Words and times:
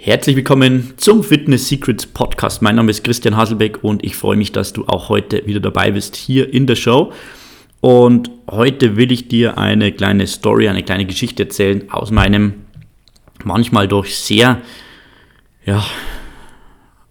Herzlich 0.00 0.36
willkommen 0.36 0.94
zum 0.96 1.24
Fitness 1.24 1.66
Secrets 1.66 2.06
Podcast. 2.06 2.62
Mein 2.62 2.76
Name 2.76 2.88
ist 2.88 3.02
Christian 3.02 3.36
Haselbeck 3.36 3.82
und 3.82 4.04
ich 4.04 4.14
freue 4.14 4.36
mich, 4.36 4.52
dass 4.52 4.72
du 4.72 4.84
auch 4.86 5.08
heute 5.08 5.44
wieder 5.44 5.58
dabei 5.58 5.90
bist 5.90 6.14
hier 6.14 6.54
in 6.54 6.68
der 6.68 6.76
Show. 6.76 7.12
Und 7.80 8.30
heute 8.48 8.96
will 8.96 9.10
ich 9.10 9.26
dir 9.26 9.58
eine 9.58 9.90
kleine 9.90 10.28
Story, 10.28 10.68
eine 10.68 10.84
kleine 10.84 11.04
Geschichte 11.04 11.42
erzählen 11.42 11.90
aus 11.90 12.12
meinem 12.12 12.54
manchmal 13.42 13.88
doch 13.88 14.04
sehr 14.04 14.62
ja, 15.66 15.84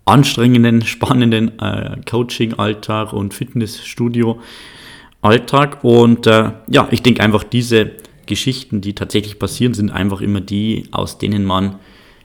anstrengenden, 0.06 0.82
spannenden 0.84 1.60
äh, 1.60 1.98
Coaching-Alltag 2.10 3.12
und 3.12 3.34
Fitnessstudio-Alltag. 3.34 5.84
Und 5.84 6.26
äh, 6.26 6.52
ja, 6.70 6.88
ich 6.92 7.04
denke 7.04 7.22
einfach, 7.22 7.44
diese 7.44 7.92
Geschichten, 8.28 8.80
die 8.80 8.96
tatsächlich 8.96 9.40
passieren, 9.40 9.74
sind 9.74 9.92
einfach 9.92 10.22
immer 10.22 10.40
die, 10.40 10.86
aus 10.92 11.18
denen 11.18 11.44
man 11.44 11.80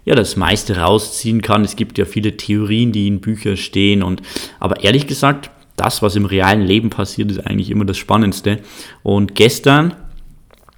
ja 0.05 0.15
das 0.15 0.37
meiste 0.37 0.79
rausziehen 0.79 1.43
kann. 1.43 1.65
Es 1.65 1.77
gibt 1.77 1.99
ja 1.99 2.05
viele 2.05 2.37
Theorien, 2.37 2.93
die 2.93 3.07
in 3.07 3.21
Büchern 3.21 3.57
stehen 3.57 4.03
und 4.03 4.23
aber 4.59 4.83
ehrlich 4.83 5.07
gesagt, 5.07 5.51
das, 5.77 6.03
was 6.03 6.17
im 6.17 6.27
realen 6.27 6.63
Leben 6.63 6.91
passiert, 6.91 7.31
ist 7.31 7.47
eigentlich 7.47 7.71
immer 7.71 7.85
das 7.85 7.97
Spannendste. 7.97 8.61
Und 9.03 9.35
gestern 9.35 9.95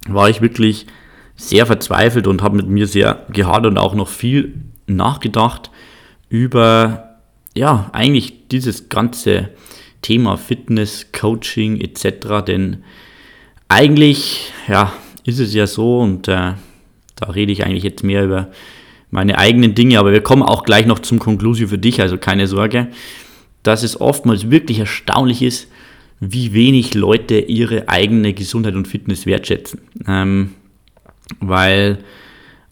war 0.07 0.29
ich 0.29 0.41
wirklich 0.41 0.87
sehr 1.35 1.65
verzweifelt 1.65 2.27
und 2.27 2.41
habe 2.41 2.55
mit 2.55 2.67
mir 2.67 2.87
sehr 2.87 3.25
gehadert 3.29 3.71
und 3.71 3.77
auch 3.77 3.93
noch 3.93 4.07
viel 4.07 4.53
nachgedacht 4.87 5.69
über 6.29 7.17
ja 7.55 7.89
eigentlich 7.93 8.47
dieses 8.49 8.89
ganze 8.89 9.49
Thema 10.01 10.37
Fitness, 10.37 11.11
Coaching 11.11 11.81
etc. 11.81 12.45
Denn 12.45 12.83
eigentlich 13.67 14.53
ja 14.67 14.93
ist 15.25 15.39
es 15.39 15.53
ja 15.53 15.67
so 15.67 15.99
und 15.99 16.27
äh, 16.27 16.53
da 17.15 17.29
rede 17.33 17.51
ich 17.51 17.65
eigentlich 17.65 17.83
jetzt 17.83 18.03
mehr 18.03 18.23
über 18.23 18.49
meine 19.11 19.37
eigenen 19.37 19.75
Dinge, 19.75 19.99
aber 19.99 20.11
wir 20.11 20.21
kommen 20.21 20.43
auch 20.43 20.63
gleich 20.63 20.85
noch 20.85 20.99
zum 20.99 21.19
Conclusio 21.19 21.67
für 21.67 21.77
dich, 21.77 22.01
also 22.01 22.17
keine 22.17 22.47
Sorge, 22.47 22.87
dass 23.63 23.83
es 23.83 23.99
oftmals 23.99 24.49
wirklich 24.51 24.79
erstaunlich 24.79 25.41
ist, 25.41 25.67
wie 26.19 26.53
wenig 26.53 26.93
Leute 26.93 27.39
ihre 27.39 27.89
eigene 27.89 28.33
Gesundheit 28.33 28.75
und 28.75 28.87
Fitness 28.87 29.25
wertschätzen. 29.25 29.81
Ähm, 30.07 30.51
weil 31.39 31.99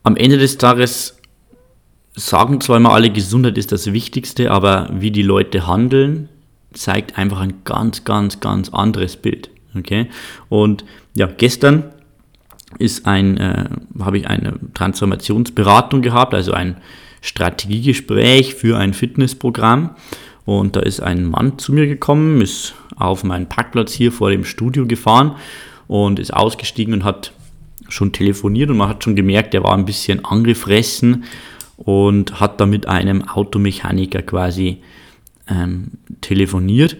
am 0.03 0.16
Ende 0.16 0.38
des 0.38 0.57
Tages 0.57 1.17
sagen 2.16 2.61
zwar 2.61 2.77
immer 2.77 2.94
alle, 2.94 3.09
Gesundheit 3.09 3.57
ist 3.57 3.72
das 3.72 3.91
Wichtigste, 3.91 4.52
aber 4.52 4.89
wie 4.94 5.11
die 5.11 5.23
Leute 5.23 5.67
handeln, 5.67 6.29
zeigt 6.73 7.17
einfach 7.17 7.39
ein 7.39 7.61
ganz, 7.63 8.03
ganz, 8.03 8.39
ganz 8.39 8.69
anderes 8.69 9.17
Bild. 9.17 9.50
Okay? 9.75 10.07
Und 10.50 10.85
ja, 11.16 11.27
gestern 11.27 11.92
ist 12.79 13.05
ein, 13.05 13.38
äh, 13.38 13.66
habe 13.99 14.17
ich 14.17 14.27
eine 14.27 14.53
Transformationsberatung 14.73 16.02
gehabt, 16.02 16.33
also 16.33 16.53
ein 16.53 16.77
Strategiegespräch 17.21 18.55
für 18.55 18.77
ein 18.77 18.93
Fitnessprogramm. 18.93 19.91
Und 20.45 20.75
da 20.75 20.81
ist 20.81 20.99
ein 21.01 21.25
Mann 21.25 21.57
zu 21.57 21.71
mir 21.71 21.88
gekommen, 21.88 22.41
ist 22.41 22.75
auf 22.97 23.23
meinen 23.23 23.47
Parkplatz 23.47 23.94
hier 23.94 24.11
vor 24.11 24.29
dem 24.29 24.44
Studio 24.44 24.85
gefahren 24.85 25.35
und 25.88 26.19
ist 26.19 26.33
ausgestiegen 26.33 26.94
und 26.94 27.03
hat 27.03 27.31
schon 27.88 28.11
telefoniert 28.11 28.69
und 28.69 28.77
man 28.77 28.89
hat 28.89 29.03
schon 29.03 29.16
gemerkt, 29.16 29.53
er 29.53 29.63
war 29.63 29.73
ein 29.73 29.85
bisschen 29.85 30.25
angefressen 30.25 31.25
und 31.77 32.39
hat 32.39 32.59
da 32.59 32.66
mit 32.66 32.88
einem 32.88 33.27
Automechaniker 33.27 34.21
quasi 34.21 34.79
ähm, 35.47 35.91
telefoniert 36.21 36.97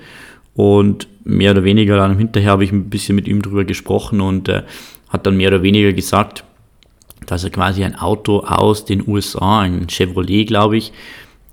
und 0.56 1.08
mehr 1.24 1.52
oder 1.52 1.64
weniger 1.64 1.98
dann 1.98 2.18
hinterher 2.18 2.52
habe 2.52 2.64
ich 2.64 2.72
ein 2.72 2.90
bisschen 2.90 3.16
mit 3.16 3.28
ihm 3.28 3.42
drüber 3.42 3.64
gesprochen 3.64 4.22
und 4.22 4.50
äh, 4.50 4.64
hat 5.14 5.26
dann 5.28 5.38
mehr 5.38 5.50
oder 5.50 5.64
weniger 5.64 5.94
gesagt, 5.94 6.44
dass 7.28 7.44
er 7.44 7.52
quasi 7.52 7.84
ein 7.84 7.96
Auto 7.96 8.40
aus 8.40 8.86
den 8.86 9.08
USA, 9.08 9.62
ein 9.62 9.88
Chevrolet, 9.88 10.46
glaube 10.46 10.78
ich, 10.78 10.92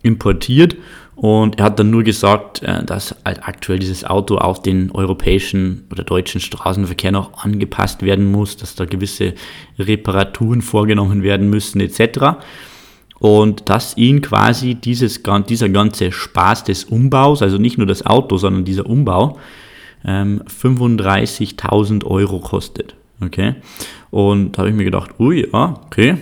importiert. 0.03 0.77
Und 1.15 1.59
er 1.59 1.67
hat 1.67 1.79
dann 1.79 1.91
nur 1.91 2.03
gesagt, 2.03 2.63
äh, 2.63 2.83
dass 2.83 3.15
halt 3.27 3.47
aktuell 3.47 3.79
dieses 3.79 4.05
Auto 4.05 4.37
auf 4.37 4.63
den 4.63 4.91
europäischen 4.91 5.87
oder 5.91 6.03
deutschen 6.03 6.41
Straßenverkehr 6.41 7.13
noch 7.13 7.45
angepasst 7.45 8.03
werden 8.03 8.33
muss, 8.33 8.57
dass 8.57 8.75
da 8.75 8.87
gewisse 8.87 9.35
Reparaturen 9.79 10.63
vorgenommen 10.63 11.23
werden 11.23 11.51
müssen 11.51 11.81
etc. 11.81 12.41
Und 13.19 13.69
dass 13.69 13.99
ihn 13.99 14.23
quasi 14.23 14.77
dieses, 14.77 15.23
dieser 15.47 15.69
ganze 15.69 16.11
Spaß 16.11 16.65
des 16.65 16.85
Umbaus, 16.85 17.43
also 17.43 17.59
nicht 17.59 17.77
nur 17.77 17.87
das 17.87 18.07
Auto, 18.07 18.39
sondern 18.39 18.65
dieser 18.65 18.87
Umbau, 18.87 19.39
35.000 20.03 21.91
ähm, 21.91 22.01
Euro 22.07 22.39
kostet. 22.39 22.95
Okay. 23.25 23.57
Und 24.11 24.53
da 24.53 24.59
habe 24.59 24.71
ich 24.71 24.77
mir 24.77 24.85
gedacht, 24.85 25.19
ui, 25.19 25.49
ja, 25.53 25.81
okay. 25.87 26.17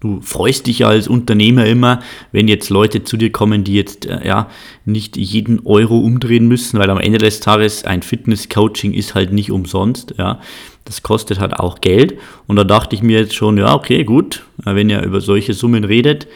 Du 0.00 0.20
freust 0.20 0.66
dich 0.66 0.80
ja 0.80 0.88
als 0.88 1.06
Unternehmer 1.06 1.64
immer, 1.66 2.00
wenn 2.32 2.48
jetzt 2.48 2.70
Leute 2.70 3.04
zu 3.04 3.16
dir 3.16 3.30
kommen, 3.30 3.62
die 3.62 3.74
jetzt 3.74 4.04
äh, 4.06 4.26
ja 4.26 4.50
nicht 4.84 5.16
jeden 5.16 5.64
Euro 5.64 5.96
umdrehen 6.00 6.48
müssen, 6.48 6.80
weil 6.80 6.90
am 6.90 6.98
Ende 6.98 7.18
des 7.18 7.38
Tages 7.38 7.84
ein 7.84 8.02
Fitness-Coaching 8.02 8.94
ist 8.94 9.14
halt 9.14 9.32
nicht 9.32 9.52
umsonst, 9.52 10.14
ja. 10.18 10.40
Das 10.84 11.04
kostet 11.04 11.38
halt 11.38 11.54
auch 11.54 11.80
Geld. 11.80 12.18
Und 12.48 12.56
da 12.56 12.64
dachte 12.64 12.96
ich 12.96 13.02
mir 13.02 13.20
jetzt 13.20 13.34
schon, 13.34 13.56
ja, 13.56 13.72
okay, 13.72 14.02
gut, 14.02 14.44
äh, 14.66 14.74
wenn 14.74 14.90
ihr 14.90 15.02
über 15.02 15.20
solche 15.20 15.54
Summen 15.54 15.84
redet, 15.84 16.26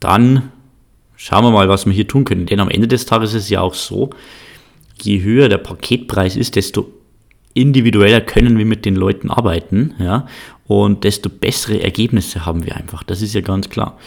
dann 0.00 0.50
schauen 1.14 1.44
wir 1.44 1.52
mal, 1.52 1.68
was 1.68 1.86
wir 1.86 1.92
hier 1.92 2.08
tun 2.08 2.24
können. 2.24 2.46
Denn 2.46 2.58
am 2.58 2.68
Ende 2.68 2.88
des 2.88 3.06
Tages 3.06 3.34
ist 3.34 3.44
es 3.44 3.50
ja 3.50 3.60
auch 3.60 3.74
so, 3.74 4.10
je 5.00 5.22
höher 5.22 5.48
der 5.48 5.58
Paketpreis 5.58 6.34
ist, 6.34 6.56
desto 6.56 6.97
individueller 7.58 8.20
können 8.20 8.58
wir 8.58 8.64
mit 8.64 8.84
den 8.84 8.96
Leuten 8.96 9.30
arbeiten, 9.30 9.94
ja, 9.98 10.26
und 10.66 11.04
desto 11.04 11.28
bessere 11.30 11.82
Ergebnisse 11.82 12.44
haben 12.46 12.64
wir 12.64 12.76
einfach. 12.76 13.02
Das 13.02 13.22
ist 13.22 13.34
ja 13.34 13.40
ganz 13.40 13.68
klar. 13.68 13.98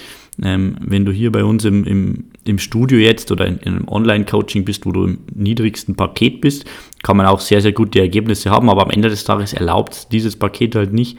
Ähm, 0.41 0.77
wenn 0.79 1.05
du 1.05 1.11
hier 1.11 1.31
bei 1.31 1.43
uns 1.43 1.65
im, 1.65 1.83
im, 1.83 2.25
im 2.45 2.57
Studio 2.57 2.97
jetzt 2.97 3.31
oder 3.31 3.45
in, 3.47 3.57
in 3.57 3.73
einem 3.73 3.87
Online-Coaching 3.87 4.63
bist, 4.63 4.85
wo 4.85 4.91
du 4.91 5.05
im 5.05 5.19
niedrigsten 5.33 5.95
Paket 5.95 6.39
bist, 6.39 6.65
kann 7.03 7.17
man 7.17 7.25
auch 7.25 7.39
sehr, 7.39 7.61
sehr 7.61 7.73
gute 7.73 7.99
Ergebnisse 7.99 8.49
haben, 8.49 8.69
aber 8.69 8.83
am 8.83 8.91
Ende 8.91 9.09
des 9.09 9.23
Tages 9.23 9.53
erlaubt 9.53 10.11
dieses 10.11 10.35
Paket 10.35 10.75
halt 10.75 10.93
nicht, 10.93 11.17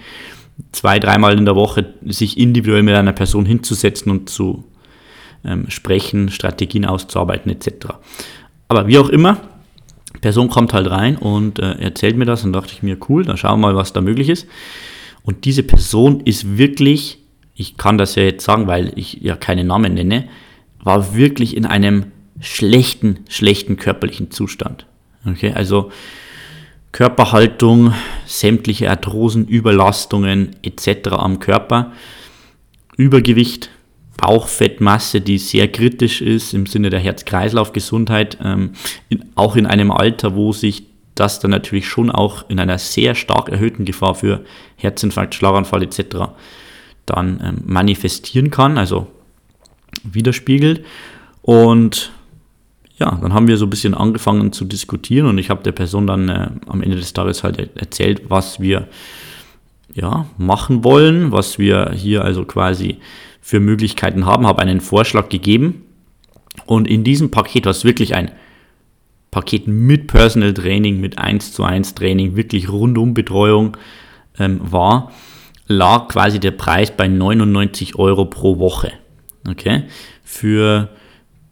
zwei, 0.72 0.98
dreimal 0.98 1.36
in 1.36 1.44
der 1.44 1.56
Woche 1.56 1.94
sich 2.04 2.38
individuell 2.38 2.82
mit 2.82 2.94
einer 2.94 3.12
Person 3.12 3.44
hinzusetzen 3.44 4.10
und 4.10 4.30
zu 4.30 4.64
ähm, 5.44 5.68
sprechen, 5.68 6.30
Strategien 6.30 6.84
auszuarbeiten 6.84 7.50
etc. 7.50 7.86
Aber 8.68 8.86
wie 8.86 8.98
auch 8.98 9.08
immer, 9.08 9.40
Person 10.22 10.48
kommt 10.48 10.72
halt 10.72 10.88
rein 10.88 11.16
und 11.16 11.58
äh, 11.58 11.72
erzählt 11.72 12.16
mir 12.16 12.24
das 12.24 12.44
und 12.44 12.54
dachte 12.54 12.72
ich 12.72 12.82
mir, 12.82 12.96
cool, 13.08 13.24
dann 13.24 13.36
schauen 13.36 13.60
wir 13.60 13.66
mal, 13.68 13.76
was 13.76 13.92
da 13.92 14.00
möglich 14.00 14.30
ist. 14.30 14.46
Und 15.24 15.44
diese 15.44 15.62
Person 15.62 16.20
ist 16.20 16.56
wirklich, 16.56 17.18
ich 17.54 17.76
kann 17.76 17.98
das 17.98 18.14
ja 18.14 18.22
jetzt 18.22 18.44
sagen, 18.44 18.66
weil 18.68 18.92
ich 18.96 19.14
ja 19.20 19.36
keine 19.36 19.64
Namen 19.64 19.94
nenne, 19.94 20.28
war 20.82 21.14
wirklich 21.14 21.56
in 21.56 21.66
einem 21.66 22.06
schlechten, 22.40 23.18
schlechten 23.28 23.76
körperlichen 23.76 24.30
Zustand. 24.30 24.86
Okay, 25.26 25.52
also 25.54 25.90
Körperhaltung, 26.92 27.92
sämtliche 28.24 28.90
Arthrosen, 28.90 29.48
Überlastungen 29.48 30.56
etc. 30.62 31.08
am 31.12 31.40
Körper, 31.40 31.92
Übergewicht, 32.96 33.70
Bauchfettmasse, 34.22 35.20
die 35.20 35.36
sehr 35.36 35.66
kritisch 35.66 36.22
ist 36.22 36.54
im 36.54 36.66
Sinne 36.66 36.90
der 36.90 37.00
Herz-Kreislauf-Gesundheit, 37.00 38.38
ähm, 38.42 38.70
auch 39.34 39.56
in 39.56 39.66
einem 39.66 39.90
Alter, 39.90 40.36
wo 40.36 40.52
sich 40.52 40.84
das 41.16 41.40
dann 41.40 41.50
natürlich 41.50 41.88
schon 41.88 42.08
auch 42.08 42.48
in 42.48 42.60
einer 42.60 42.78
sehr 42.78 43.16
stark 43.16 43.48
erhöhten 43.48 43.84
Gefahr 43.84 44.14
für 44.14 44.44
Herzinfarkt, 44.76 45.34
Schlaganfall 45.34 45.82
etc. 45.82 46.30
dann 47.04 47.40
ähm, 47.44 47.62
manifestieren 47.66 48.50
kann, 48.50 48.78
also 48.78 49.08
widerspiegelt. 50.04 50.84
Und 51.42 52.12
ja, 52.98 53.18
dann 53.20 53.34
haben 53.34 53.48
wir 53.48 53.56
so 53.56 53.66
ein 53.66 53.70
bisschen 53.70 53.94
angefangen 53.94 54.52
zu 54.52 54.64
diskutieren 54.64 55.26
und 55.26 55.38
ich 55.38 55.50
habe 55.50 55.64
der 55.64 55.72
Person 55.72 56.06
dann 56.06 56.28
äh, 56.28 56.48
am 56.68 56.80
Ende 56.80 56.96
des 56.96 57.12
Tages 57.12 57.42
halt 57.42 57.76
erzählt, 57.76 58.22
was 58.28 58.60
wir 58.60 58.86
ja, 59.94 60.26
machen 60.38 60.84
wollen, 60.84 61.32
was 61.32 61.58
wir 61.58 61.92
hier 61.94 62.24
also 62.24 62.44
quasi 62.44 62.98
für 63.40 63.60
Möglichkeiten 63.60 64.24
haben, 64.26 64.46
habe 64.46 64.62
einen 64.62 64.80
Vorschlag 64.80 65.28
gegeben. 65.28 65.84
Und 66.66 66.88
in 66.88 67.04
diesem 67.04 67.30
Paket, 67.30 67.66
was 67.66 67.84
wirklich 67.84 68.14
ein 68.14 68.30
Paket 69.30 69.66
mit 69.66 70.06
Personal 70.06 70.54
Training, 70.54 71.00
mit 71.00 71.18
1 71.18 71.52
zu 71.52 71.64
1 71.64 71.94
Training, 71.94 72.36
wirklich 72.36 72.70
rundum 72.70 73.14
Betreuung 73.14 73.76
ähm, 74.38 74.60
war, 74.62 75.10
lag 75.66 76.08
quasi 76.08 76.38
der 76.38 76.50
Preis 76.52 76.90
bei 76.90 77.08
99 77.08 77.96
Euro 77.96 78.26
pro 78.26 78.58
Woche. 78.58 78.92
Okay? 79.48 79.84
Für 80.22 80.90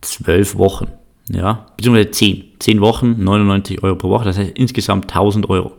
12 0.02 0.56
Wochen. 0.56 0.88
Ja, 1.28 1.66
beziehungsweise 1.76 2.10
10. 2.10 2.44
10 2.58 2.80
Wochen, 2.80 3.22
99 3.22 3.82
Euro 3.82 3.96
pro 3.96 4.10
Woche, 4.10 4.24
das 4.24 4.36
heißt 4.36 4.50
insgesamt 4.54 5.04
1000 5.04 5.48
Euro. 5.48 5.72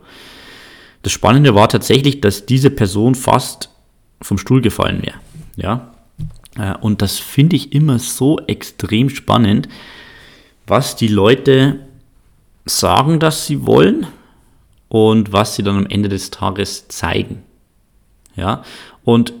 Das 1.02 1.12
Spannende 1.12 1.54
war 1.54 1.68
tatsächlich, 1.68 2.20
dass 2.20 2.46
diese 2.46 2.70
Person 2.70 3.14
fast 3.14 3.70
vom 4.20 4.38
Stuhl 4.38 4.60
gefallen 4.60 5.02
wäre. 5.02 5.16
Ja, 5.56 5.92
äh, 6.56 6.74
und 6.80 7.02
das 7.02 7.18
finde 7.18 7.56
ich 7.56 7.72
immer 7.72 7.98
so 7.98 8.38
extrem 8.46 9.08
spannend, 9.08 9.68
was 10.66 10.96
die 10.96 11.08
Leute 11.08 11.80
sagen, 12.64 13.18
dass 13.18 13.46
sie 13.46 13.66
wollen 13.66 14.06
und 14.88 15.32
was 15.32 15.56
sie 15.56 15.62
dann 15.62 15.76
am 15.76 15.86
Ende 15.86 16.08
des 16.08 16.30
Tages 16.30 16.88
zeigen. 16.88 17.42
Ja, 18.36 18.62
und 19.04 19.34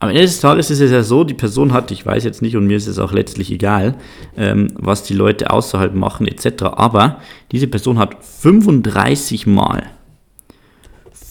am 0.00 0.10
Ende 0.10 0.22
des 0.22 0.40
Tages 0.40 0.70
ist 0.70 0.80
es 0.80 0.90
ja 0.90 1.02
so, 1.02 1.24
die 1.24 1.34
Person 1.34 1.72
hat, 1.72 1.90
ich 1.90 2.04
weiß 2.04 2.24
jetzt 2.24 2.42
nicht 2.42 2.56
und 2.56 2.66
mir 2.66 2.76
ist 2.76 2.88
es 2.88 2.98
auch 2.98 3.12
letztlich 3.12 3.50
egal, 3.50 3.94
ähm, 4.36 4.68
was 4.74 5.02
die 5.02 5.14
Leute 5.14 5.50
außerhalb 5.50 5.94
machen 5.94 6.26
etc. 6.26 6.64
Aber 6.64 7.20
diese 7.52 7.68
Person 7.68 7.98
hat 7.98 8.22
35 8.22 9.46
Mal, 9.46 9.84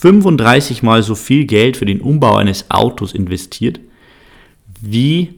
35 0.03 0.83
Mal 0.83 1.01
so 1.01 1.15
viel 1.15 1.45
Geld 1.45 1.77
für 1.77 1.85
den 1.85 2.01
Umbau 2.01 2.35
eines 2.35 2.69
Autos 2.69 3.13
investiert, 3.13 3.79
wie 4.81 5.35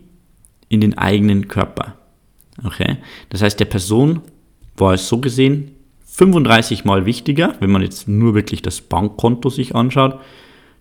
in 0.70 0.82
den 0.82 0.98
eigenen 0.98 1.48
Körper. 1.48 1.94
Okay? 2.64 2.98
Das 3.30 3.44
heißt, 3.44 3.60
der 3.60 3.66
Person 3.66 4.22
war 4.76 4.96
es 4.96 5.08
so 5.08 5.20
gesehen 5.20 5.76
35 6.08 6.84
Mal 6.84 7.06
wichtiger, 7.06 7.54
wenn 7.60 7.70
man 7.70 7.84
jetzt 7.84 8.08
nur 8.08 8.34
wirklich 8.34 8.64
das 8.64 8.82
Bankkonto 8.82 9.52
sich 9.52 9.76
anschaut, 9.76 10.20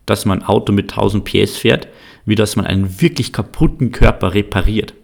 dass 0.07 0.25
man 0.25 0.41
ein 0.41 0.49
Auto 0.49 0.73
mit 0.73 0.91
1000 0.91 1.23
PS 1.23 1.59
fährt, 1.59 1.89
wie 2.25 2.37
dass 2.37 2.57
man 2.57 2.65
einen 2.65 3.03
wirklich 3.03 3.35
kaputten 3.35 3.93
Körper 3.93 4.33
repariert. 4.33 4.95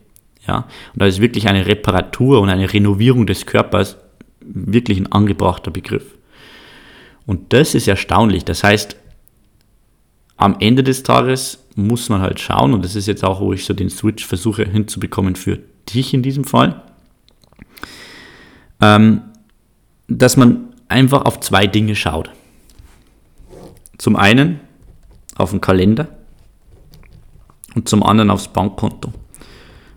Ja? 0.49 0.69
Und 0.94 1.03
da 1.03 1.05
ist 1.05 1.21
wirklich 1.21 1.49
eine 1.49 1.67
Reparatur 1.67 2.41
und 2.41 2.49
eine 2.49 2.73
Renovierung 2.73 3.27
des 3.27 3.44
Körpers 3.44 3.99
wirklich 4.41 4.97
ein 4.97 5.12
angebrachter 5.12 5.71
Begriff. 5.71 6.17
Und 7.26 7.52
das 7.52 7.75
ist 7.75 7.88
erstaunlich. 7.88 8.44
Das 8.44 8.64
heißt, 8.64 8.96
am 10.37 10.56
Ende 10.58 10.82
des 10.82 11.02
Tages 11.02 11.58
muss 11.76 12.08
man 12.08 12.20
halt 12.20 12.40
schauen, 12.40 12.72
und 12.75 12.84
das 12.84 12.96
ist 12.96 13.06
jetzt 13.06 13.25
auch, 13.25 13.40
wo 13.40 13.52
ich 13.52 13.64
so 13.64 13.75
den 13.75 13.90
Switch 13.90 14.26
versuche 14.26 14.64
hinzubekommen 14.64 15.37
für 15.37 15.58
dich 15.88 16.14
in 16.14 16.22
diesem 16.22 16.44
Fall, 16.44 16.82
ähm, 18.81 19.22
dass 20.08 20.37
man 20.37 20.70
einfach 20.88 21.25
auf 21.25 21.40
zwei 21.40 21.67
Dinge 21.67 21.94
schaut. 21.94 22.31
Zum 23.99 24.17
einen 24.17 24.61
auf 25.37 25.50
den 25.50 25.61
Kalender 25.61 26.08
und 27.75 27.88
zum 27.88 28.02
anderen 28.02 28.31
aufs 28.31 28.49
Bankkonto. 28.49 29.12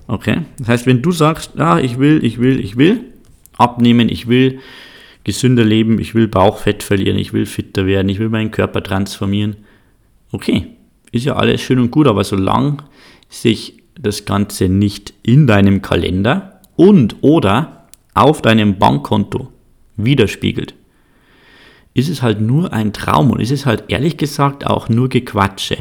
Okay? 0.08 0.42
Das 0.60 0.68
heißt, 0.68 0.86
wenn 0.86 1.02
du 1.02 1.12
sagst, 1.12 1.52
ja, 1.56 1.80
ich 1.80 1.98
will, 2.00 2.24
ich 2.24 2.40
will, 2.40 2.60
ich 2.60 2.78
will 2.78 3.14
abnehmen, 3.58 4.10
ich 4.10 4.28
will 4.28 4.60
gesünder 5.24 5.64
leben, 5.64 6.00
ich 6.00 6.16
will 6.16 6.28
Bauchfett 6.28 6.84
verlieren, 6.84 7.18
ich 7.18 7.34
will 7.34 7.46
fitter 7.46 7.86
werden, 7.86 8.10
ich 8.10 8.20
will 8.20 8.30
meinen 8.30 8.52
Körper 8.52 8.84
transformieren. 8.84 9.58
Okay, 10.32 10.68
ist 11.12 11.26
ja 11.26 11.36
alles 11.36 11.62
schön 11.62 11.80
und 11.80 11.92
gut, 11.92 12.08
aber 12.08 12.24
solange 12.24 12.78
sich 13.30 13.78
das 13.96 14.26
Ganze 14.26 14.70
nicht 14.70 15.14
in 15.24 15.48
deinem 15.48 15.82
Kalender 15.82 16.62
und 16.76 17.18
oder 17.22 17.88
auf 18.14 18.42
deinem 18.42 18.78
Bankkonto 18.80 19.52
widerspiegelt, 19.96 20.74
ist 21.94 22.10
es 22.10 22.22
halt 22.22 22.42
nur 22.42 22.74
ein 22.74 22.94
Traum 22.94 23.32
und 23.32 23.40
ist 23.40 23.52
es 23.52 23.66
halt 23.66 23.86
ehrlich 23.88 24.18
gesagt 24.18 24.66
auch 24.66 24.90
nur 24.90 25.10
Gequatsche. 25.10 25.78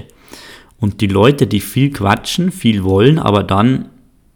Und 0.78 1.00
die 1.00 1.06
Leute, 1.06 1.46
die 1.46 1.60
viel 1.60 1.90
quatschen, 1.90 2.50
viel 2.50 2.84
wollen, 2.84 3.18
aber 3.18 3.42
dann 3.42 3.88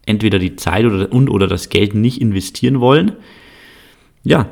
entweder 0.05 0.39
die 0.39 0.55
Zeit 0.55 0.85
oder, 0.85 1.11
und 1.11 1.29
oder 1.29 1.47
das 1.47 1.69
Geld 1.69 1.93
nicht 1.93 2.21
investieren 2.21 2.79
wollen, 2.79 3.11
ja, 4.23 4.49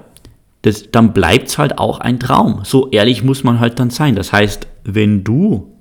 das, 0.65 0.89
dann 0.89 1.13
bleibt 1.13 1.49
es 1.49 1.59
halt 1.59 1.77
auch 1.77 1.99
ein 1.99 2.19
Traum. 2.19 2.61
So 2.63 2.89
ehrlich 2.89 3.23
muss 3.23 3.43
man 3.43 3.59
halt 3.59 3.77
dann 3.77 3.91
sein. 3.91 4.15
Das 4.15 4.33
heißt, 4.33 4.65
wenn 4.83 5.23
du 5.23 5.77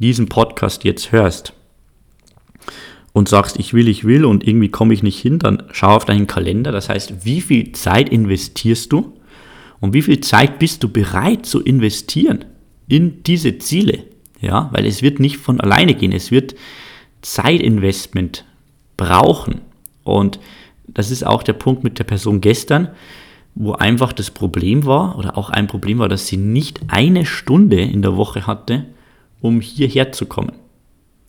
diesen 0.00 0.28
Podcast 0.30 0.84
jetzt 0.84 1.12
hörst 1.12 1.52
und 3.12 3.28
sagst, 3.28 3.58
ich 3.58 3.74
will, 3.74 3.88
ich 3.88 4.04
will 4.04 4.24
und 4.24 4.46
irgendwie 4.48 4.70
komme 4.70 4.94
ich 4.94 5.02
nicht 5.02 5.20
hin, 5.20 5.38
dann 5.38 5.64
schau 5.70 5.88
auf 5.88 6.06
deinen 6.06 6.26
Kalender. 6.26 6.72
Das 6.72 6.88
heißt, 6.88 7.26
wie 7.26 7.42
viel 7.42 7.72
Zeit 7.72 8.08
investierst 8.08 8.90
du 8.90 9.18
und 9.80 9.92
wie 9.92 10.02
viel 10.02 10.20
Zeit 10.20 10.58
bist 10.58 10.82
du 10.82 10.88
bereit 10.88 11.44
zu 11.44 11.62
investieren 11.62 12.46
in 12.88 13.22
diese 13.22 13.58
Ziele? 13.58 14.04
Ja, 14.40 14.70
weil 14.72 14.86
es 14.86 15.02
wird 15.02 15.20
nicht 15.20 15.36
von 15.36 15.60
alleine 15.60 15.92
gehen. 15.92 16.12
Es 16.12 16.30
wird 16.30 16.54
Zeitinvestment 17.20 18.46
brauchen. 18.96 19.60
Und 20.04 20.40
das 20.88 21.10
ist 21.10 21.26
auch 21.26 21.42
der 21.42 21.52
Punkt 21.52 21.84
mit 21.84 21.98
der 21.98 22.04
Person 22.04 22.40
gestern, 22.40 22.88
wo 23.58 23.72
einfach 23.72 24.12
das 24.12 24.30
Problem 24.30 24.84
war 24.84 25.18
oder 25.18 25.36
auch 25.38 25.48
ein 25.48 25.66
Problem 25.66 25.98
war, 25.98 26.10
dass 26.10 26.26
sie 26.26 26.36
nicht 26.36 26.80
eine 26.88 27.24
Stunde 27.24 27.80
in 27.80 28.02
der 28.02 28.16
Woche 28.16 28.46
hatte, 28.46 28.84
um 29.40 29.62
hierher 29.62 30.12
zu 30.12 30.26
kommen. 30.26 30.52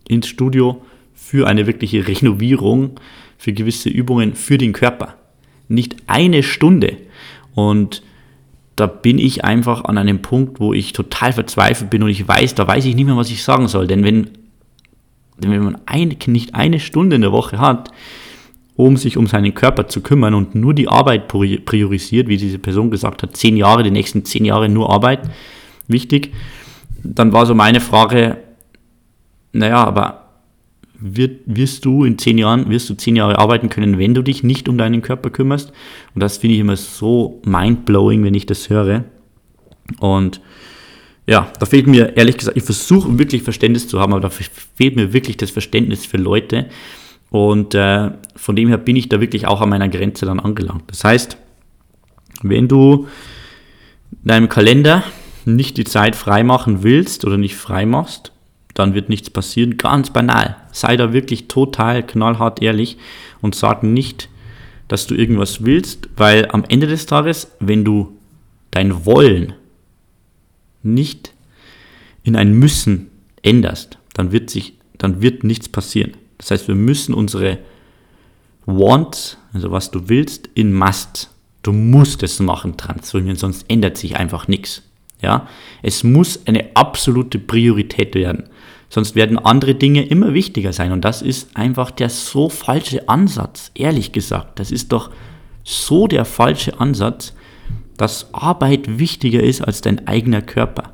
Ins 0.10 0.28
Studio 0.28 0.82
für 1.14 1.48
eine 1.48 1.68
wirkliche 1.68 2.06
Renovierung, 2.06 3.00
für 3.38 3.54
gewisse 3.54 3.90
Übungen 3.90 4.36
für 4.36 4.58
den 4.58 4.74
Körper. 4.74 5.16
Nicht 5.70 5.96
eine 6.08 6.44
Stunde. 6.44 6.98
Und 7.56 8.04
da 8.76 8.88
bin 8.88 9.20
ich 9.20 9.46
einfach 9.46 9.86
an 9.86 9.98
einem 9.98 10.22
Punkt, 10.22 10.60
wo 10.60 10.74
ich 10.74 10.92
total 10.92 11.32
verzweifelt 11.32 11.90
bin 11.90 12.04
und 12.04 12.10
ich 12.10 12.28
weiß, 12.28 12.56
da 12.56 12.68
weiß 12.68 12.84
ich 12.86 12.96
nicht 12.96 13.06
mehr, 13.06 13.18
was 13.18 13.32
ich 13.32 13.42
sagen 13.42 13.70
soll. 13.70 13.88
Denn 13.88 14.04
wenn, 14.04 14.32
wenn 15.38 15.64
man 15.64 15.78
ein, 15.86 16.16
nicht 16.28 16.56
eine 16.56 16.82
Stunde 16.82 17.16
in 17.16 17.22
der 17.22 17.32
Woche 17.32 17.58
hat, 17.58 17.90
um 18.78 18.96
sich 18.96 19.18
um 19.18 19.28
seinen 19.28 19.54
Körper 19.54 19.88
zu 19.88 20.02
kümmern 20.02 20.36
und 20.36 20.56
nur 20.56 20.74
die 20.74 20.88
Arbeit 20.88 21.28
priorisiert, 21.28 22.28
wie 22.28 22.38
diese 22.38 22.60
Person 22.60 22.92
gesagt 22.92 23.24
hat, 23.24 23.36
zehn 23.36 23.58
Jahre, 23.58 23.84
die 23.84 23.92
nächsten 23.92 24.24
zehn 24.24 24.46
Jahre 24.46 24.70
nur 24.70 24.92
Arbeit, 24.92 25.22
wichtig, 25.88 26.34
dann 27.04 27.34
war 27.34 27.46
so 27.46 27.56
meine 27.56 27.82
Frage, 27.82 28.38
naja, 29.52 29.84
aber 29.84 30.28
wird, 31.00 31.42
wirst 31.48 31.86
du 31.86 32.04
in 32.04 32.20
zehn 32.20 32.38
Jahren, 32.38 32.70
wirst 32.70 32.90
du 32.90 32.94
zehn 32.94 33.16
Jahre 33.16 33.40
arbeiten 33.40 33.70
können, 33.70 33.98
wenn 33.98 34.14
du 34.14 34.22
dich 34.22 34.44
nicht 34.44 34.70
um 34.70 34.78
deinen 34.78 35.02
Körper 35.02 35.32
kümmerst? 35.32 35.72
Und 36.14 36.22
das 36.22 36.38
finde 36.38 36.56
ich 36.56 36.62
immer 36.62 36.78
so 36.78 37.42
mindblowing, 37.46 38.24
wenn 38.24 38.36
ich 38.36 38.46
das 38.46 38.70
höre. 38.70 39.06
Und 40.00 40.40
ja, 41.26 41.52
da 41.60 41.66
fehlt 41.66 41.88
mir 41.88 42.16
ehrlich 42.16 42.38
gesagt, 42.38 42.58
ich 42.58 42.64
versuche 42.64 43.18
wirklich 43.18 43.42
Verständnis 43.42 43.88
zu 43.88 44.00
haben, 44.00 44.14
aber 44.14 44.22
da 44.22 44.30
fehlt 44.30 44.96
mir 44.96 45.14
wirklich 45.14 45.38
das 45.38 45.50
Verständnis 45.50 46.06
für 46.06 46.18
Leute. 46.18 46.68
Und 47.30 47.76
äh, 47.76 48.12
von 48.36 48.56
dem 48.56 48.70
her 48.70 48.78
bin 48.78 48.96
ich 48.96 49.10
da 49.10 49.20
wirklich 49.20 49.48
auch 49.48 49.62
an 49.62 49.70
meiner 49.70 49.90
Grenze 49.90 50.26
dann 50.26 50.40
angelangt. 50.40 50.84
Das 50.88 51.04
heißt, 51.04 51.38
wenn 52.42 52.68
du 52.68 53.08
in 54.12 54.28
deinem 54.28 54.50
Kalender 54.50 55.04
nicht 55.46 55.78
die 55.78 55.84
Zeit 55.84 56.16
freimachen 56.16 56.84
willst 56.84 57.26
oder 57.26 57.38
nicht 57.38 57.56
frei 57.56 57.86
machst, 57.86 58.32
dann 58.74 58.94
wird 58.94 59.10
nichts 59.10 59.30
passieren. 59.30 59.78
Ganz 59.78 60.12
banal. 60.12 60.56
Sei 60.72 60.98
da 60.98 61.14
wirklich 61.14 61.48
total 61.48 62.06
knallhart 62.06 62.62
ehrlich 62.62 62.98
und 63.42 63.56
sag 63.56 63.84
nicht, 63.84 64.30
dass 64.88 65.08
du 65.08 65.16
irgendwas 65.16 65.66
willst, 65.66 66.10
weil 66.16 66.48
am 66.52 66.64
Ende 66.68 66.88
des 66.88 67.06
Tages, 67.08 67.52
wenn 67.60 67.84
du 67.84 68.18
dein 68.72 69.06
Wollen 69.06 69.54
nicht 70.84 71.34
in 72.24 72.36
ein 72.36 72.54
Müssen 72.54 73.10
änderst, 73.42 73.98
dann 74.14 74.32
wird 74.32 74.50
sich, 74.50 74.74
dann 74.98 75.22
wird 75.22 75.44
nichts 75.44 75.68
passieren. 75.70 76.14
Das 76.38 76.52
heißt, 76.52 76.68
wir 76.68 76.76
müssen 76.76 77.14
unsere 77.14 77.60
Wants, 78.66 79.38
also 79.54 79.72
was 79.72 79.92
du 79.92 80.10
willst, 80.10 80.50
in 80.54 80.74
Must. 80.74 81.30
Du 81.64 81.72
musst 81.72 82.24
es 82.24 82.40
machen, 82.40 82.78
transformieren, 82.78 83.38
sonst 83.38 83.66
ändert 83.70 83.98
sich 83.98 84.18
einfach 84.18 84.48
nichts. 84.48 84.84
Ja, 85.22 85.48
es 85.82 86.04
muss 86.04 86.46
eine 86.46 86.76
absolute 86.76 87.40
Priorität 87.40 88.14
werden. 88.14 88.50
Sonst 88.90 89.16
werden 89.16 89.40
andere 89.40 89.76
Dinge 89.76 90.06
immer 90.06 90.34
wichtiger 90.34 90.74
sein. 90.74 90.92
Und 90.92 91.04
das 91.04 91.22
ist 91.22 91.56
einfach 91.58 91.92
der 91.92 92.10
so 92.10 92.50
falsche 92.50 93.10
Ansatz, 93.10 93.72
ehrlich 93.74 94.12
gesagt. 94.12 94.60
Das 94.60 94.72
ist 94.72 94.92
doch 94.92 95.12
so 95.64 96.08
der 96.08 96.24
falsche 96.24 96.80
Ansatz, 96.80 97.34
dass 97.98 98.34
Arbeit 98.34 99.00
wichtiger 99.00 99.42
ist 99.42 99.62
als 99.62 99.82
dein 99.82 100.08
eigener 100.08 100.42
Körper. 100.42 100.94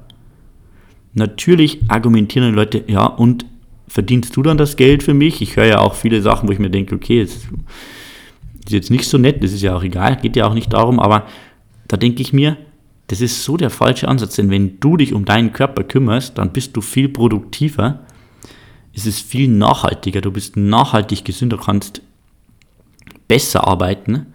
Natürlich 1.13 1.81
argumentieren 1.89 2.55
Leute, 2.55 2.83
ja, 2.87 3.05
und 3.05 3.45
verdienst 3.87 4.35
du 4.35 4.43
dann 4.43 4.57
das 4.57 4.75
Geld 4.75 5.03
für 5.03 5.13
mich? 5.13 5.41
Ich 5.41 5.55
höre 5.55 5.65
ja 5.65 5.79
auch 5.79 5.95
viele 5.95 6.21
Sachen, 6.21 6.47
wo 6.47 6.51
ich 6.51 6.59
mir 6.59 6.69
denke, 6.69 6.95
okay, 6.95 7.21
das 7.21 7.35
ist 7.35 7.47
jetzt 8.69 8.91
nicht 8.91 9.07
so 9.07 9.17
nett, 9.17 9.43
das 9.43 9.51
ist 9.51 9.61
ja 9.61 9.75
auch 9.75 9.83
egal, 9.83 10.17
geht 10.17 10.35
ja 10.35 10.47
auch 10.47 10.53
nicht 10.53 10.73
darum, 10.73 10.99
aber 10.99 11.27
da 11.87 11.97
denke 11.97 12.21
ich 12.21 12.33
mir, 12.33 12.57
das 13.07 13.21
ist 13.21 13.43
so 13.43 13.57
der 13.57 13.69
falsche 13.69 14.07
Ansatz, 14.07 14.35
denn 14.35 14.49
wenn 14.49 14.79
du 14.79 14.97
dich 14.97 15.13
um 15.13 15.25
deinen 15.25 15.51
Körper 15.51 15.83
kümmerst, 15.83 16.37
dann 16.37 16.53
bist 16.53 16.75
du 16.75 16.81
viel 16.81 17.09
produktiver, 17.09 17.99
es 18.95 19.05
ist 19.05 19.19
viel 19.19 19.47
nachhaltiger, 19.47 20.21
du 20.21 20.31
bist 20.31 20.55
nachhaltig 20.55 21.25
gesünder, 21.25 21.57
kannst 21.63 22.01
besser 23.27 23.67
arbeiten. 23.67 24.27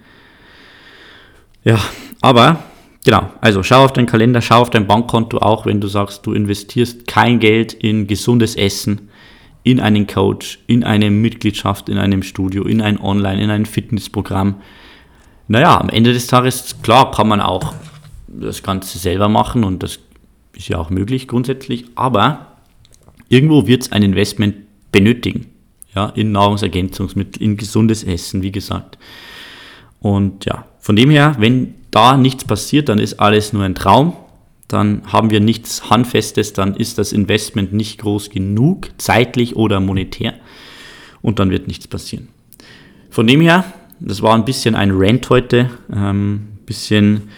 Ja, 1.65 1.79
aber 2.21 2.63
genau, 3.05 3.31
also 3.41 3.63
schau 3.63 3.85
auf 3.85 3.93
deinen 3.93 4.07
Kalender, 4.07 4.41
schau 4.41 4.61
auf 4.61 4.71
dein 4.71 4.87
Bankkonto 4.87 5.39
auch, 5.39 5.67
wenn 5.67 5.81
du 5.81 5.89
sagst, 5.89 6.27
du 6.27 6.33
investierst 6.33 7.07
kein 7.07 7.41
Geld 7.41 7.73
in 7.73 8.07
gesundes 8.07 8.57
Essen, 8.57 9.08
in 9.71 9.81
einen 9.81 10.07
Coach, 10.07 10.61
in 10.67 10.83
eine 10.83 11.11
Mitgliedschaft 11.11 11.91
in 11.91 11.99
einem 11.99 12.23
Studio, 12.23 12.65
in 12.65 12.81
ein 12.81 12.99
Online, 12.99 13.43
in 13.43 13.51
ein 13.51 13.67
Fitnessprogramm. 13.67 14.63
Naja, 15.47 15.79
am 15.79 15.91
Ende 15.91 16.15
des 16.15 16.27
Tages, 16.27 16.77
klar, 16.83 17.11
kann 17.11 17.29
man 17.29 17.43
auch 17.43 17.75
das 18.29 18.63
Ganze 18.63 18.97
selber 18.97 19.29
machen 19.29 19.65
und 19.65 19.83
das 19.83 19.99
ist 20.55 20.69
ja 20.69 20.79
auch 20.79 20.89
möglich 20.89 21.29
grundsätzlich, 21.29 21.85
aber 21.97 22.47
irgendwo 23.29 23.67
wird 23.67 23.83
es 23.83 23.93
ein 23.93 24.03
Investment 24.03 24.55
benötigen. 24.91 25.49
Ja, 25.95 26.07
in 26.15 26.33
Nahrungsergänzungsmittel, 26.33 27.43
in 27.43 27.59
gesundes 27.59 28.05
Essen, 28.05 28.41
wie 28.41 28.53
gesagt. 28.53 28.99
Und 30.01 30.47
ja, 30.47 30.65
von 30.79 30.97
dem 30.97 31.11
her, 31.11 31.37
wenn 31.39 31.75
da 31.91 32.17
nichts 32.17 32.45
passiert, 32.45 32.89
dann 32.89 32.99
ist 32.99 33.21
alles 33.21 33.53
nur 33.53 33.65
ein 33.65 33.75
Traum. 33.75 34.15
Dann 34.69 35.03
haben 35.07 35.31
wir 35.31 35.41
nichts 35.41 35.91
Handfestes, 35.91 36.53
dann 36.53 36.75
ist 36.75 36.99
das 36.99 37.13
Investment 37.13 37.73
nicht 37.73 37.99
groß 37.99 38.31
genug, 38.31 38.91
zeitlich 38.99 39.57
oder 39.57 39.81
monetär, 39.81 40.35
und 41.23 41.39
dann 41.39 41.51
wird 41.51 41.67
nichts 41.67 41.89
passieren. 41.89 42.29
Von 43.11 43.27
dem 43.27 43.41
her, 43.41 43.65
das 43.99 44.23
war 44.23 44.35
ein 44.35 44.45
bisschen 44.45 44.75
ein 44.75 44.91
Rant 44.93 45.29
heute, 45.31 45.71
ähm, 45.93 46.49
bisschen 46.67 47.29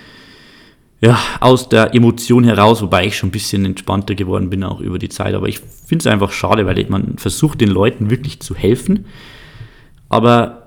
ja, 1.01 1.19
aus 1.41 1.69
der 1.69 1.95
Emotion 1.95 2.45
heraus, 2.45 2.83
wobei 2.83 3.07
ich 3.07 3.17
schon 3.17 3.31
ein 3.31 3.33
bisschen 3.33 3.65
entspannter 3.65 4.15
geworden 4.15 4.51
bin 4.51 4.63
auch 4.65 4.81
über 4.81 4.99
die 4.99 5.09
Zeit. 5.09 5.35
Aber 5.35 5.49
ich 5.49 5.61
finde 5.61 6.03
es 6.03 6.07
einfach 6.07 6.31
schade, 6.33 6.67
weil 6.67 6.85
man 6.91 7.17
versucht 7.17 7.61
den 7.61 7.71
Leuten 7.71 8.11
wirklich 8.11 8.41
zu 8.41 8.55
helfen. 8.55 9.07
Aber 10.11 10.60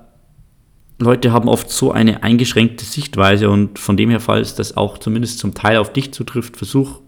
Leute 0.98 1.32
haben 1.32 1.48
oft 1.48 1.70
so 1.70 1.90
eine 1.90 2.22
eingeschränkte 2.22 2.84
Sichtweise 2.84 3.50
und 3.50 3.78
von 3.78 3.96
dem 3.96 4.10
her, 4.10 4.20
falls 4.20 4.54
das 4.54 4.76
auch 4.76 4.98
zumindest 4.98 5.38
zum 5.38 5.54
Teil 5.54 5.78
auf 5.78 5.92
dich 5.92 6.12
zutrifft, 6.12 6.56
versuch 6.56 7.00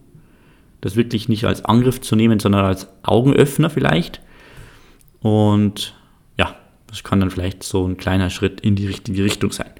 das 0.80 0.96
wirklich 0.96 1.28
nicht 1.28 1.44
als 1.44 1.64
Angriff 1.64 2.00
zu 2.00 2.16
nehmen, 2.16 2.40
sondern 2.40 2.64
als 2.64 2.88
Augenöffner 3.02 3.70
vielleicht. 3.70 4.20
Und 5.20 5.94
ja, 6.38 6.56
das 6.88 7.04
kann 7.04 7.20
dann 7.20 7.30
vielleicht 7.30 7.62
so 7.62 7.86
ein 7.86 7.96
kleiner 7.96 8.30
Schritt 8.30 8.60
in 8.60 8.76
die 8.76 8.86
richtige 8.86 9.24
Richtung 9.24 9.52
sein. 9.52 9.70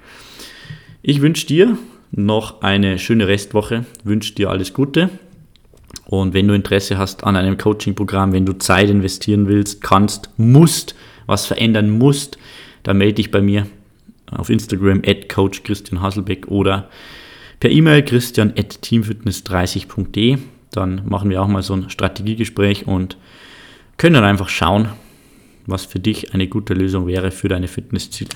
Ich 1.01 1.21
wünsche 1.21 1.45
dir 1.45 1.77
noch 2.11 2.61
eine 2.61 2.99
schöne 2.99 3.27
Restwoche, 3.27 3.85
wünsche 4.03 4.33
dir 4.35 4.49
alles 4.49 4.73
Gute. 4.73 5.09
Und 6.05 6.33
wenn 6.33 6.47
du 6.47 6.53
Interesse 6.53 6.97
hast 6.97 7.23
an 7.25 7.35
einem 7.35 7.57
Coaching-Programm, 7.57 8.31
wenn 8.31 8.45
du 8.45 8.53
Zeit 8.53 8.89
investieren 8.89 9.47
willst, 9.47 9.81
kannst, 9.81 10.29
musst, 10.37 10.95
was 11.25 11.45
verändern 11.45 11.89
musst, 11.89 12.37
dann 12.83 12.97
melde 12.97 13.15
dich 13.15 13.31
bei 13.31 13.41
mir 13.41 13.67
auf 14.31 14.49
Instagram 14.49 15.01
at 15.05 15.29
Coach 15.29 15.63
Christian 15.63 16.01
Hasselbeck 16.01 16.47
oder 16.47 16.89
per 17.59 17.71
E-Mail 17.71 18.03
christian 18.03 18.53
at 18.57 18.79
teamfitness30.de. 18.83 20.37
Dann 20.71 21.01
machen 21.07 21.29
wir 21.29 21.41
auch 21.41 21.47
mal 21.47 21.63
so 21.63 21.73
ein 21.73 21.89
Strategiegespräch 21.89 22.87
und 22.87 23.17
können 23.97 24.15
dann 24.15 24.23
einfach 24.23 24.49
schauen, 24.49 24.89
was 25.65 25.85
für 25.85 25.99
dich 25.99 26.33
eine 26.33 26.47
gute 26.47 26.73
Lösung 26.73 27.07
wäre 27.07 27.31
für 27.31 27.47
deine 27.47 27.67
Fitnessziele. 27.67 28.29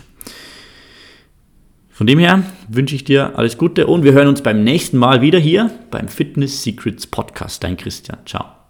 Von 1.90 2.08
dem 2.08 2.20
her 2.20 2.44
wünsche 2.68 2.96
ich 2.96 3.04
dir 3.04 3.38
alles 3.38 3.58
Gute 3.58 3.86
und 3.86 4.04
wir 4.04 4.14
hören 4.14 4.28
uns 4.28 4.42
beim 4.42 4.64
nächsten 4.64 4.98
Mal 4.98 5.22
wieder 5.22 5.38
hier 5.38 5.70
beim 5.92 6.08
Fitness 6.08 6.64
Secrets 6.64 7.06
Podcast. 7.06 7.64
Dein 7.64 7.78
Christian. 7.78 8.18
Ciao. 8.26 8.61